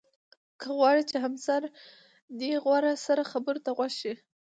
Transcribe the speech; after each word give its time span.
که 0.61 0.67
غواړې 0.77 1.03
چې 1.09 1.15
همسر 1.25 1.61
دې 2.39 2.51
غور 2.63 2.83
سره 3.05 3.23
خبرو 3.31 3.59
ته 3.65 3.69
غوږ 3.77 3.91
شي. 4.01 4.13